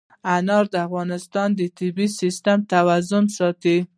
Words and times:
انار 0.35 0.65
د 0.73 0.75
افغانستان 0.87 1.49
د 1.59 1.61
طبعي 1.77 2.07
سیسټم 2.21 2.57
توازن 2.73 3.25
ساتي. 3.37 3.77